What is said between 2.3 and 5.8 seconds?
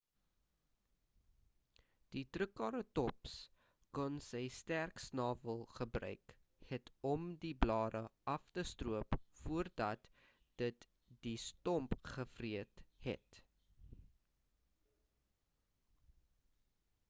trikeratops kon sy sterk snawel